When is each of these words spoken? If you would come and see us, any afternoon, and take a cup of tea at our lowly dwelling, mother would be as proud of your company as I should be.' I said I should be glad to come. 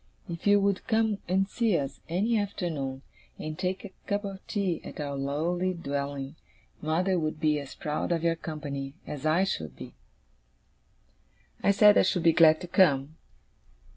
If 0.27 0.47
you 0.47 0.59
would 0.59 0.87
come 0.87 1.19
and 1.27 1.47
see 1.47 1.77
us, 1.77 1.99
any 2.09 2.35
afternoon, 2.39 3.03
and 3.37 3.55
take 3.55 3.85
a 3.85 3.91
cup 4.07 4.25
of 4.25 4.39
tea 4.47 4.81
at 4.83 4.99
our 4.99 5.13
lowly 5.15 5.75
dwelling, 5.75 6.37
mother 6.81 7.19
would 7.19 7.39
be 7.39 7.59
as 7.59 7.75
proud 7.75 8.11
of 8.11 8.23
your 8.23 8.35
company 8.35 8.95
as 9.05 9.27
I 9.27 9.43
should 9.43 9.75
be.' 9.75 9.93
I 11.61 11.69
said 11.69 11.99
I 11.99 12.01
should 12.01 12.23
be 12.23 12.33
glad 12.33 12.59
to 12.61 12.67
come. 12.67 13.17